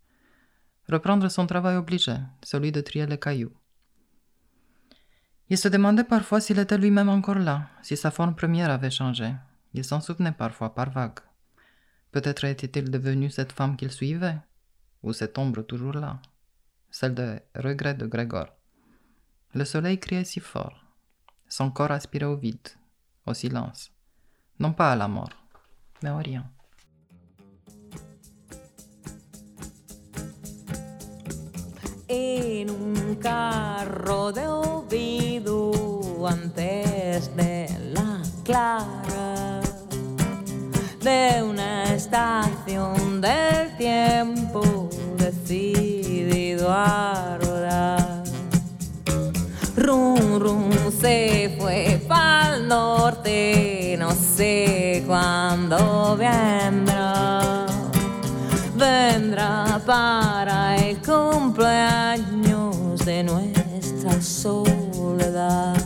Reprendre 0.89 1.29
son 1.29 1.47
travail 1.47 1.77
obligé, 1.77 2.15
celui 2.43 2.73
de 2.73 2.81
trier 2.81 3.07
les 3.07 3.19
cailloux. 3.19 3.53
Il 5.49 5.59
se 5.59 5.69
demandait 5.69 6.05
parfois 6.05 6.41
s'il 6.41 6.59
était 6.59 6.79
lui-même 6.79 7.09
encore 7.09 7.39
là, 7.39 7.69
si 7.83 7.97
sa 7.97 8.11
forme 8.11 8.37
première 8.37 8.71
avait 8.71 8.91
changé. 8.91 9.35
Il 9.75 9.85
s'en 9.85 10.01
souvenait 10.01 10.33
parfois 10.33 10.75
par 10.75 10.91
vagues. 10.91 11.21
Peut-être 12.13 12.45
était-il 12.45 12.91
devenu 12.91 13.31
cette 13.31 13.53
femme 13.53 13.77
qu'il 13.77 13.91
suivait, 13.91 14.39
ou 15.03 15.13
cette 15.13 15.39
ombre 15.39 15.63
toujours 15.63 15.95
là, 15.95 16.21
celle 16.91 17.15
de 17.15 17.41
regret 17.55 17.95
de 17.95 18.07
Grégor. 18.07 18.49
Le 19.55 19.65
soleil 19.65 19.99
criait 19.99 20.25
si 20.25 20.41
fort. 20.41 20.85
Son 21.51 21.71
corps 21.71 21.93
aspirait 21.93 22.25
au 22.25 22.37
vide, 22.37 22.71
au 23.27 23.35
silence, 23.35 23.93
non 24.59 24.73
pas 24.73 24.93
à 24.93 24.97
la 24.97 25.09
mort 25.09 25.41
mais 26.03 26.11
rien. 26.23 26.45
En 32.09 32.69
un 32.69 33.15
carro 33.17 34.33
de 34.33 34.47
oído 34.49 36.27
antes 36.27 37.31
de 37.37 37.67
la 37.95 38.23
clara 38.45 39.61
de 41.03 41.43
una 41.43 41.85
estación 41.95 43.21
del 43.21 43.77
tiempo 43.77 44.89
decidido 45.17 46.69
a 46.71 47.39
rodar. 47.39 48.25
Rum, 49.77 50.39
rum, 50.39 50.70
se 51.01 51.57
fue 51.59 52.01
pa'l 52.07 52.69
norte, 52.69 53.97
no 53.99 54.13
sé 54.13 55.03
cuándo 55.07 56.17
vendrá. 56.17 57.67
Vendrá 58.77 59.81
para 59.87 60.77
el 60.77 60.99
cumpleaños 60.99 62.99
de 63.05 63.23
nuestra 63.23 64.21
soledad. 64.21 65.77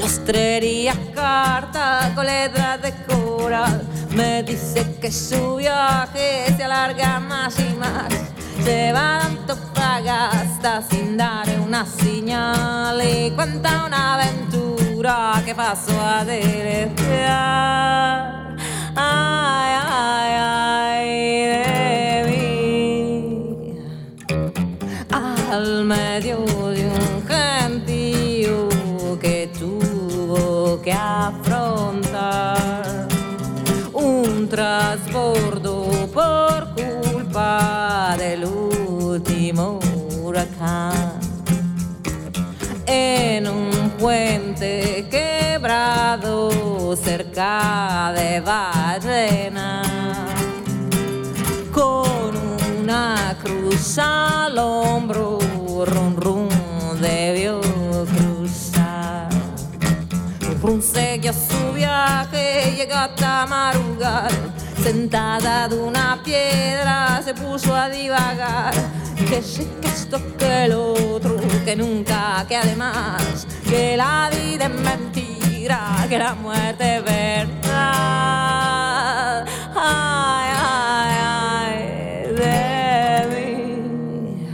Rastrería 0.00 0.94
carta 1.14 2.12
con 2.14 2.26
letras 2.26 2.82
de 2.82 2.92
coral. 3.04 3.82
Me 4.14 4.44
dice 4.44 4.96
que 5.00 5.10
su 5.10 5.56
viaje 5.56 6.54
se 6.56 6.64
alarga 6.64 7.18
más 7.20 7.58
y 7.58 7.74
más. 7.74 8.33
Se 8.64 8.92
va 8.92 9.20
tanto 9.46 9.74
hasta 10.08 10.82
sin 10.82 11.16
dar 11.16 11.46
una 11.60 11.86
señal 11.86 13.00
y 13.02 13.30
cuenta 13.30 13.84
una 13.86 14.14
aventura 14.14 15.42
que 15.44 15.54
pasó 15.54 15.92
a 16.00 16.24
deletrear. 16.24 17.34
Ay, 18.96 19.74
ay, 19.86 20.32
ay, 20.40 21.08
de 21.52 22.24
mí. 22.28 23.78
Al 25.10 25.84
medio 25.84 26.38
de 26.70 26.86
un 26.86 27.26
gentío 27.26 28.68
que 29.20 29.50
tuvo 29.58 30.80
que 30.82 30.92
afrontar 30.92 31.53
puente 44.04 45.06
quebrado 45.10 46.94
cerca 46.94 48.12
de 48.14 48.38
Ballena, 48.38 49.82
con 51.72 52.36
una 52.82 53.34
cruz 53.42 53.96
al 53.98 54.58
hombro, 54.58 55.38
rum 55.86 56.16
rum 56.16 56.48
debió 57.00 57.62
cruzar. 57.62 59.30
siguió 60.82 61.32
su 61.32 61.72
viaje, 61.72 62.74
llegó 62.76 62.96
hasta 62.96 63.46
Marugal. 63.46 64.52
Sentada 64.82 65.66
de 65.66 65.78
una 65.78 66.20
piedra 66.22 67.22
se 67.24 67.32
puso 67.32 67.74
a 67.74 67.88
divagar. 67.88 68.74
Que 69.30 69.40
sí, 69.40 69.66
que 69.80 69.88
esto, 69.88 70.20
que 70.36 70.64
el 70.66 70.72
otro, 70.72 71.38
que 71.64 71.74
nunca, 71.74 72.44
que 72.46 72.56
además, 72.56 73.46
que 73.74 73.96
la 73.96 74.30
vida 74.30 74.66
es 74.66 74.74
mentira, 74.90 76.06
que 76.08 76.18
la 76.18 76.34
muerte 76.34 76.96
es 76.96 77.04
verdad. 77.04 77.84
Ay, 79.74 80.48
ay, 80.76 81.14
ay, 81.42 81.78
de 82.40 82.58
mí. 83.32 84.46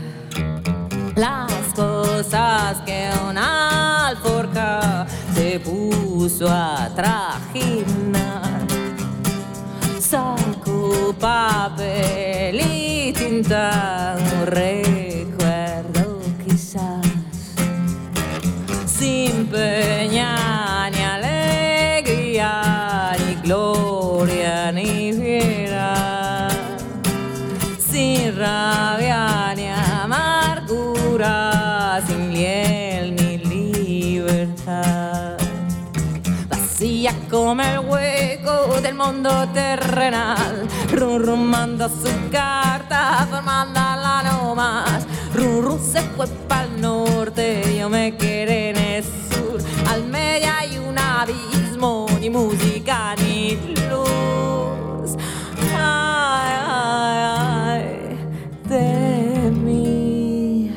Las 1.15 1.53
cosas 1.75 2.81
que 2.87 3.09
una 3.29 4.07
alforja 4.07 5.05
se 5.35 5.59
puso 5.59 6.49
a 6.49 6.89
trajinar. 6.95 8.65
Saco 9.99 11.13
papel 11.19 12.59
y 12.59 13.13
tinta, 13.13 14.15
no 14.17 14.45
Sin 19.01 19.47
peña 19.47 20.87
ni 20.91 21.01
alegría, 21.01 22.51
ni 23.17 23.33
gloria 23.41 24.71
ni 24.71 25.11
fiera. 25.11 26.47
Sin 27.79 28.37
rabia 28.37 29.55
ni 29.55 29.69
amargura, 30.03 31.35
sin 32.05 32.29
miel 32.29 33.15
ni 33.15 33.39
libertad 33.39 35.35
vacía 36.47 37.13
como 37.27 37.63
el 37.63 37.79
hueco 37.79 38.79
del 38.83 38.93
mundo 38.93 39.31
terrenal, 39.51 40.67
rum 40.91 41.23
rumando 41.23 41.89
su 41.89 42.29
carta, 42.31 43.27
formando 43.31 43.79
la 43.79 44.21
no 44.25 44.53
más. 44.53 45.07
Rum 45.33 45.79
se 45.79 46.01
fue 46.15 46.27
para 46.47 46.65
el 46.65 46.81
norte, 46.81 47.77
yo 47.79 47.89
me 47.89 48.15
quedé. 48.15 48.80
Al 49.91 50.05
medio 50.05 50.87
un 50.87 50.97
abismo, 50.97 52.05
ni 52.21 52.29
música 52.29 53.13
ni 53.17 53.57
luz. 53.89 55.17
Ay, 55.77 56.53
ay, 56.65 57.83
de 58.69 59.51
mí. 59.51 60.71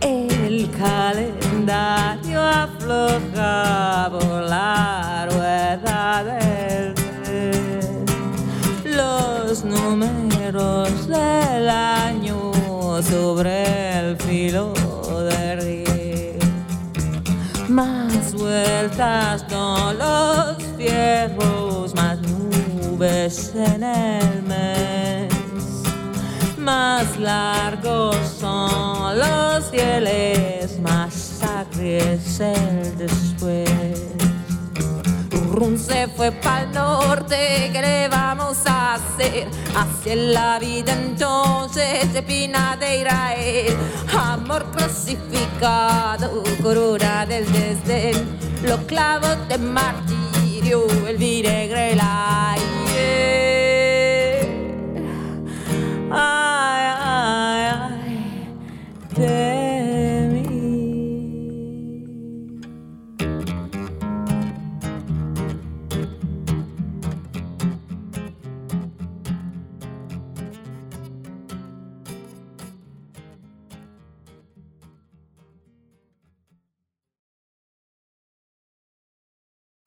El 0.00 0.68
calendario 0.72 2.42
afloja 2.42 4.10
por 4.10 4.42
Más 18.34 18.42
vueltas 18.42 19.44
con 19.44 19.98
los 19.98 20.56
fierros, 20.76 21.94
más 21.94 22.18
nubes 22.20 23.52
en 23.54 23.82
el 23.82 24.42
mes 24.42 25.34
más 26.58 27.18
largos 27.18 28.16
son 28.40 29.18
los 29.18 29.64
fieles, 29.70 30.78
más 30.80 31.12
sacre 31.12 32.14
es 32.14 32.40
el 32.40 32.96
después. 32.96 34.02
Rum 35.52 35.76
se 35.76 36.08
fue 36.08 36.32
para 36.32 36.66
norte, 36.66 37.70
¿qué 37.72 37.80
le 37.80 38.08
vamos 38.08 38.56
a 38.66 38.94
hacer? 38.94 39.46
Hacia 39.76 40.16
la 40.16 40.58
vida 40.58 40.94
entonces 40.94 42.12
de 42.12 42.22
Pina 42.22 42.76
de 42.76 43.00
Israel. 43.00 43.76
Amor 44.44 44.66
crucificado, 44.72 46.42
corona 46.62 47.24
del 47.24 47.50
desdén, 47.50 48.38
los 48.62 48.80
clavos 48.80 49.38
de 49.48 49.56
martirio, 49.56 50.86
el 51.08 51.16
viregre 51.16 51.96
la 51.96 52.52
ay, 56.10 56.43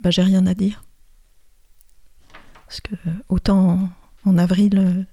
bah, 0.08 0.12
j'ai 0.12 0.22
rien 0.22 0.48
à 0.48 0.54
dire. 0.54 0.86
Parce 2.66 2.80
que 2.80 2.96
autant 3.28 3.90
en, 4.24 4.38
avril 4.38 4.78
euh, 4.78 5.04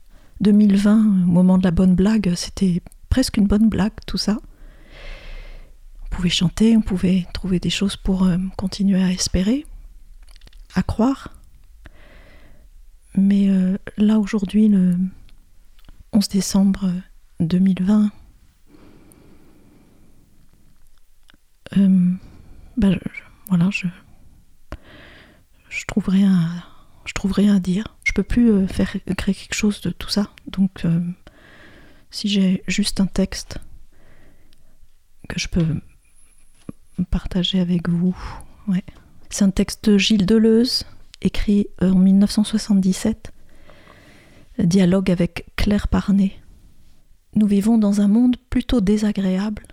2020, 0.41 0.99
au 0.99 1.01
moment 1.27 1.59
de 1.59 1.65
la 1.65 1.73
bonne 1.73 1.97
blague, 1.97 2.33
c'était 2.37 2.81
presque 3.09 3.39
une 3.39 3.49
bonne 3.49 3.69
blague 3.69 3.95
tout 4.07 4.19
ça. 4.19 4.39
On 6.05 6.15
pouvait 6.15 6.29
chanter, 6.29 6.77
on 6.77 6.81
pouvait 6.81 7.27
trouver 7.35 7.59
des 7.59 7.71
choses 7.71 7.97
pour 7.97 8.23
euh, 8.23 8.37
continuer 8.57 9.03
à 9.03 9.11
espérer, 9.11 9.67
à 10.77 10.85
croire. 10.85 11.35
Mais 13.17 13.49
euh, 13.49 13.77
là 13.97 14.21
aujourd'hui, 14.21 14.69
le 14.69 14.97
11 16.13 16.29
décembre 16.29 16.93
2020, 17.41 18.13
euh, 21.79 22.13
ben, 22.77 22.93
je- 23.13 23.21
voilà, 23.49 23.71
je, 23.71 23.89
je 25.75 25.85
trouve 25.87 26.09
rien, 26.09 26.33
à- 26.33 26.65
je 27.05 27.59
dire. 27.59 27.97
Je 28.05 28.13
peux 28.13 28.23
plus 28.23 28.51
euh, 28.51 28.67
faire 28.67 28.97
créer 29.17 29.35
quelque 29.35 29.55
chose 29.55 29.81
de 29.81 29.91
tout 29.91 30.09
ça. 30.09 30.31
Donc, 30.47 30.85
euh, 30.85 31.01
si 32.11 32.29
j'ai 32.29 32.63
juste 32.67 33.01
un 33.01 33.07
texte 33.07 33.59
que 35.29 35.39
je 35.39 35.49
peux 35.49 35.67
partager 37.11 37.61
avec 37.61 37.89
vous. 37.89 38.17
C'est 39.31 39.45
un 39.45 39.51
texte 39.51 39.91
de 39.91 39.99
Gilles 39.99 40.27
Deleuze, 40.27 40.85
écrit 41.23 41.67
euh, 41.83 41.91
en 41.91 41.99
1977, 41.99 43.33
dialogue 44.59 45.11
avec 45.11 45.47
Claire 45.57 45.89
Parnet. 45.89 46.33
Nous 47.35 47.47
vivons 47.47 47.79
dans 47.79 48.01
un 48.01 48.07
monde 48.07 48.37
plutôt 48.49 48.81
désagréable, 48.81 49.67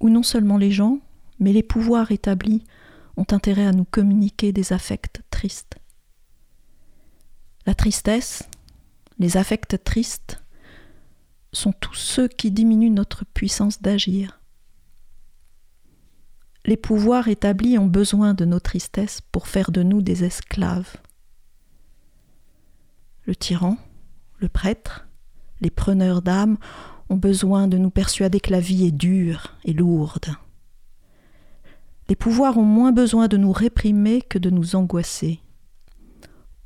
où 0.00 0.08
non 0.08 0.24
seulement 0.24 0.58
les 0.58 0.72
gens, 0.72 0.98
mais 1.38 1.52
les 1.52 1.62
pouvoirs 1.62 2.10
établis 2.10 2.64
ont 3.16 3.26
intérêt 3.30 3.66
à 3.66 3.72
nous 3.72 3.84
communiquer 3.84 4.52
des 4.52 4.72
affects 4.72 5.22
tristes. 5.30 5.76
La 7.66 7.74
tristesse, 7.74 8.48
les 9.18 9.36
affects 9.36 9.82
tristes, 9.82 10.42
sont 11.52 11.72
tous 11.72 11.94
ceux 11.94 12.28
qui 12.28 12.50
diminuent 12.50 12.92
notre 12.92 13.24
puissance 13.24 13.80
d'agir. 13.80 14.40
Les 16.64 16.76
pouvoirs 16.76 17.28
établis 17.28 17.78
ont 17.78 17.86
besoin 17.86 18.34
de 18.34 18.44
nos 18.44 18.60
tristesses 18.60 19.20
pour 19.20 19.48
faire 19.48 19.70
de 19.70 19.82
nous 19.82 20.02
des 20.02 20.24
esclaves. 20.24 20.96
Le 23.24 23.34
tyran, 23.34 23.78
le 24.38 24.48
prêtre, 24.48 25.06
les 25.60 25.70
preneurs 25.70 26.22
d'âme 26.22 26.58
ont 27.08 27.16
besoin 27.16 27.68
de 27.68 27.78
nous 27.78 27.90
persuader 27.90 28.40
que 28.40 28.50
la 28.50 28.60
vie 28.60 28.84
est 28.86 28.92
dure 28.92 29.54
et 29.64 29.72
lourde. 29.72 30.34
Les 32.08 32.16
pouvoirs 32.16 32.56
ont 32.56 32.62
moins 32.62 32.92
besoin 32.92 33.26
de 33.26 33.36
nous 33.36 33.52
réprimer 33.52 34.22
que 34.22 34.38
de 34.38 34.50
nous 34.50 34.76
angoisser. 34.76 35.40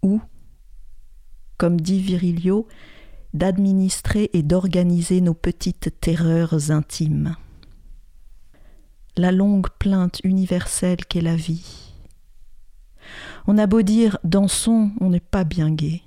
Ou, 0.03 0.21
comme 1.57 1.81
dit 1.81 2.01
Virilio, 2.01 2.69
d'administrer 3.33 4.31
et 4.33 4.43
d'organiser 4.43 5.21
nos 5.21 5.35
petites 5.35 6.01
terreurs 6.01 6.71
intimes. 6.71 7.37
La 9.17 9.33
longue 9.33 9.69
plainte 9.79 10.21
universelle 10.25 11.05
qu'est 11.07 11.21
la 11.21 11.37
vie. 11.37 11.95
On 13.47 13.59
a 13.59 13.67
beau 13.67 13.83
dire 13.83 14.19
dansons, 14.25 14.91
on 15.01 15.11
n'est 15.11 15.21
pas 15.21 15.45
bien 15.45 15.71
gai. 15.71 16.03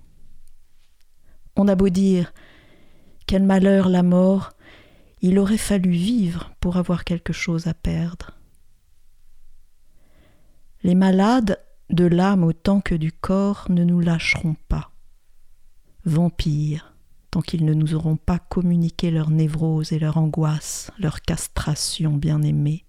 On 1.56 1.68
a 1.68 1.76
beau 1.76 1.90
dire 1.90 2.34
quel 3.26 3.44
malheur 3.44 3.90
la 3.90 4.04
mort, 4.04 4.52
il 5.22 5.40
aurait 5.40 5.58
fallu 5.58 5.92
vivre 5.92 6.52
pour 6.60 6.78
avoir 6.78 7.04
quelque 7.04 7.34
chose 7.34 7.68
à 7.68 7.74
perdre. 7.74 8.32
Les 10.84 10.96
malades, 10.96 11.60
de 11.90 12.06
l'âme 12.06 12.44
autant 12.44 12.82
que 12.82 12.96
du 12.96 13.14
corps, 13.14 13.68
ne 13.70 13.86
nous 13.86 14.02
lâcheront 14.02 14.58
pas. 14.68 14.92
Vampires, 16.04 16.94
tant 17.32 17.42
qu'ils 17.42 17.64
ne 17.64 17.74
nous 17.74 17.96
auront 17.96 18.18
pas 18.18 18.38
communiqué 18.38 19.10
leur 19.10 19.30
névrose 19.30 19.94
et 19.94 20.00
leur 20.00 20.18
angoisse, 20.18 20.92
leur 21.00 21.22
castration 21.22 22.12
bien-aimée, 22.12 22.84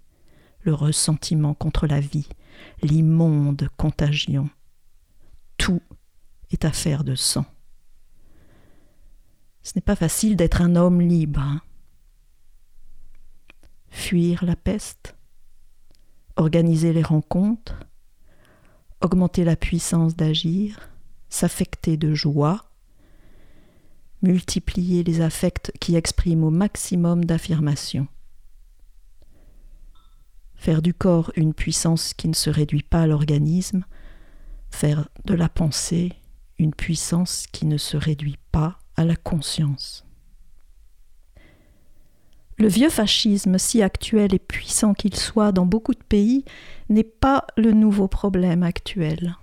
le 0.62 0.74
ressentiment 0.74 1.54
contre 1.54 1.87
la 1.87 2.00
vie, 2.00 2.28
l'immonde 2.83 3.68
contagion. 3.76 4.50
Tout 5.57 5.83
est 6.50 6.64
affaire 6.64 7.04
de 7.04 7.14
sang. 7.14 7.46
Ce 9.62 9.72
n'est 9.76 9.83
pas 9.83 9.96
facile 9.96 10.35
d'être 10.35 10.61
un 10.61 10.74
homme 10.74 11.00
libre. 11.00 11.40
Hein. 11.40 11.62
Fuir 13.90 14.44
la 14.44 14.57
peste, 14.57 15.16
organiser 16.37 16.92
les 16.92 17.03
rencontres, 17.03 17.79
augmenter 19.01 19.44
la 19.44 19.57
puissance 19.57 20.16
d'agir, 20.16 20.90
s'affecter 21.29 21.97
de 21.97 22.14
joie, 22.14 22.64
multiplier 24.23 25.05
les 25.05 25.20
affects 25.20 25.73
qui 25.81 25.97
expriment 25.97 26.44
au 26.44 26.51
maximum 26.51 27.25
d'affirmation. 27.25 28.09
Faire 30.55 30.81
du 30.81 30.94
corps 30.94 31.31
une 31.37 31.53
puissance 31.53 32.14
qui 32.14 32.29
ne 32.29 32.35
se 32.35 32.49
réduit 32.49 32.83
pas 32.83 33.03
à 33.03 33.07
l'organisme, 33.07 33.85
faire 34.70 35.09
de 35.25 35.35
la 35.35 35.49
pensée 35.49 36.12
une 36.59 36.75
puissance 36.75 37.47
qui 37.53 37.66
ne 37.66 37.77
se 37.77 37.97
réduit 37.97 38.38
pas 38.51 38.79
à 38.97 39.05
la 39.05 39.16
conscience. 39.16 40.07
Le 42.57 42.69
vieux 42.69 42.90
fascisme, 42.90 43.59
si 43.59 43.83
actuel 43.83 44.35
et 44.35 44.38
puissant 44.38 44.95
qu'il 44.95 45.17
soit 45.17 45.53
dans 45.53 45.67
beaucoup 45.67 45.95
de 45.95 46.05
pays, 46.09 46.45
n'est 46.88 47.03
pas 47.03 47.47
le 47.57 47.73
nouveau 47.73 48.09
problème 48.09 48.62
actuel. 48.62 49.37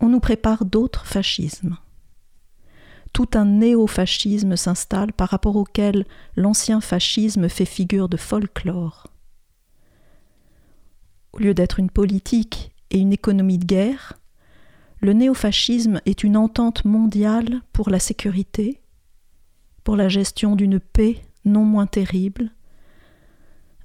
On 0.00 0.08
nous 0.08 0.20
prépare 0.20 0.64
d'autres 0.64 1.06
fascismes 1.06 1.76
tout 3.16 3.30
un 3.32 3.46
néo-fascisme 3.46 4.56
s'installe 4.56 5.10
par 5.10 5.30
rapport 5.30 5.56
auquel 5.56 6.04
l'ancien 6.36 6.82
fascisme 6.82 7.48
fait 7.48 7.64
figure 7.64 8.10
de 8.10 8.18
folklore. 8.18 9.06
Au 11.32 11.38
lieu 11.38 11.54
d'être 11.54 11.80
une 11.80 11.88
politique 11.88 12.72
et 12.90 12.98
une 12.98 13.14
économie 13.14 13.56
de 13.56 13.64
guerre, 13.64 14.12
le 15.00 15.14
néo-fascisme 15.14 16.02
est 16.04 16.24
une 16.24 16.36
entente 16.36 16.84
mondiale 16.84 17.62
pour 17.72 17.88
la 17.88 18.00
sécurité, 18.00 18.82
pour 19.82 19.96
la 19.96 20.10
gestion 20.10 20.54
d'une 20.54 20.78
paix 20.78 21.22
non 21.46 21.64
moins 21.64 21.86
terrible, 21.86 22.50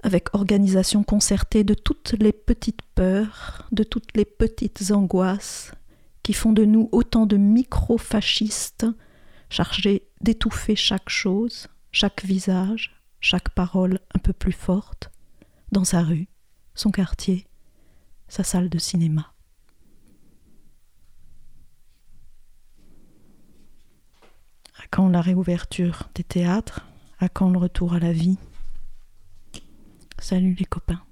avec 0.04 0.34
organisation 0.34 1.04
concertée 1.04 1.63
de 1.63 1.74
toutes 1.74 2.13
les 2.19 2.34
petites 2.34 2.82
peurs, 2.95 3.67
de 3.71 3.84
toutes 3.84 4.15
les 4.15 4.26
petites 4.26 4.91
angoisses 4.91 5.71
qui 6.24 6.34
font 6.34 6.54
de 6.54 6.65
nous 6.65 6.89
autant 6.91 7.26
de 7.26 7.38
micro-fascistes 7.38 8.86
chargé 9.50 10.08
d'étouffer 10.21 10.76
chaque 10.76 11.10
chose, 11.10 11.67
chaque 11.91 12.24
visage, 12.24 12.95
chaque 13.19 13.50
parole 13.50 14.00
un 14.15 14.19
peu 14.19 14.34
plus 14.34 14.54
forte, 14.54 15.12
dans 15.71 15.84
sa 15.84 16.02
rue, 16.02 16.28
son 16.74 16.89
quartier, 16.89 17.47
sa 18.28 18.43
salle 18.43 18.69
de 18.69 18.78
cinéma. 18.78 19.34
À 24.80 24.88
quand 24.89 25.10
la 25.10 25.21
réouverture 25.21 26.10
des 26.15 26.24
théâtres? 26.24 26.88
À 27.24 27.30
quand 27.30 27.52
le 27.52 27.60
retour 27.60 27.94
à 27.94 28.00
la 28.00 28.12
vie? 28.12 28.40
Salut 30.18 30.56
les 30.58 30.66
copains. 30.66 31.04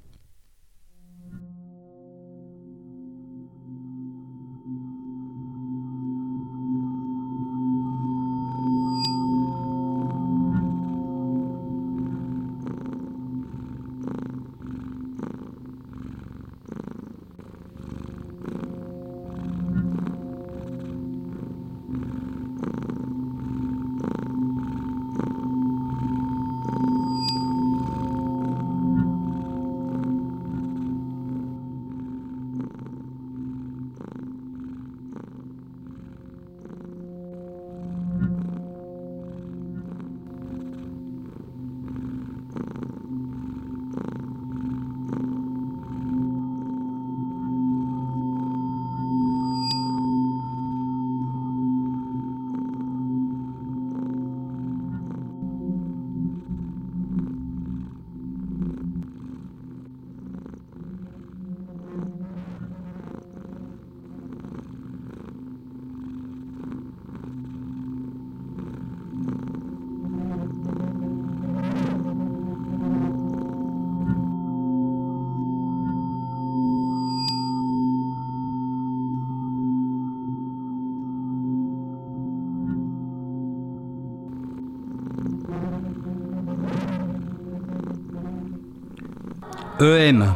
EM, 89.82 90.34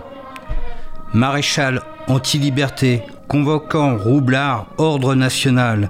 maréchal 1.14 1.82
anti-liberté, 2.08 3.02
convoquant 3.28 3.98
roublard, 3.98 4.68
ordre 4.78 5.16
national, 5.16 5.90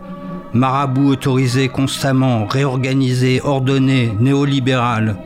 marabout 0.54 1.10
autorisé 1.10 1.70
constamment, 1.70 2.48
réorganisé, 2.48 3.42
ordonné, 3.44 4.12
néolibéral, 4.20 5.18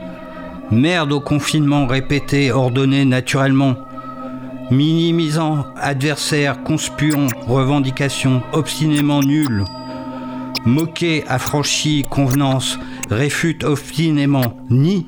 merde 0.71 1.13
au 1.13 1.21
confinement 1.21 1.87
répété, 1.87 2.51
ordonné 2.51 3.05
naturellement, 3.05 3.75
minimisant, 4.71 5.65
adversaire, 5.77 6.63
conspuant, 6.63 7.27
revendication, 7.47 8.41
obstinément 8.51 9.21
nul, 9.21 9.63
moqué, 10.65 11.23
affranchi, 11.29 12.03
convenance, 12.09 12.77
réfute 13.09 13.63
obstinément, 13.63 14.57
ni 14.69 15.05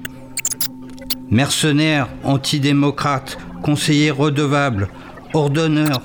mercenaires, 1.31 2.09
antidémocrates, 2.23 3.37
conseillers 3.61 4.11
redevables, 4.11 4.89
ordonneurs, 5.33 6.01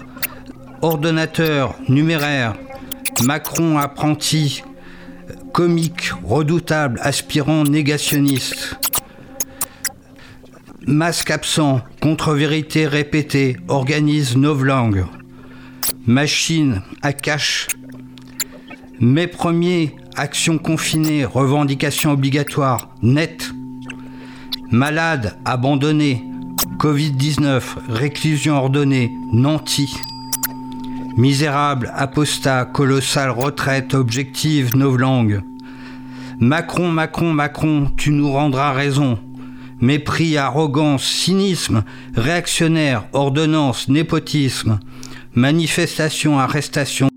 ordonnateurs, 0.82 1.74
numéraires, 1.88 2.54
Macron 3.22 3.78
apprenti, 3.78 4.62
comique, 5.52 6.10
redoutable, 6.24 6.98
aspirant, 7.02 7.62
négationniste. 7.64 8.76
Masque 10.87 11.30
absent, 11.30 11.80
contre-vérité 12.02 12.87
répétée, 12.87 13.56
organise 13.68 14.37
novlangue. 14.37 15.06
Machine 16.06 16.82
à 17.02 17.12
cache. 17.12 17.68
Mai 19.00 19.26
premier, 19.26 19.96
action 20.16 20.58
confinée, 20.58 21.24
revendication 21.24 22.12
obligatoire, 22.12 22.90
net. 23.00 23.50
Malade, 24.74 25.37
abandonné. 25.44 26.24
Covid-19, 26.78 27.62
réclusion 27.88 28.56
ordonnée, 28.56 29.12
nanti. 29.32 29.94
Misérable, 31.16 31.92
apostat, 31.94 32.64
colossal, 32.64 33.30
retraite, 33.30 33.94
objective, 33.94 34.76
novlangue. 34.76 35.42
Macron, 36.40 36.88
Macron, 36.88 37.32
Macron, 37.32 37.87
tu 37.96 38.10
nous 38.10 38.32
rendras 38.32 38.72
raison. 38.72 39.16
Mépris, 39.80 40.37
arrogance, 40.37 41.04
cynisme, 41.04 41.84
réactionnaire, 42.16 43.04
ordonnance, 43.12 43.88
népotisme, 43.88 44.80
manifestation, 45.37 46.40
arrestation, 46.40 47.10